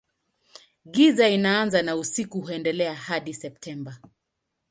[0.85, 3.97] Giza inaanza na usiku huendelea hadi Septemba.